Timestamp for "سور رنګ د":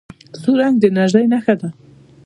0.41-0.83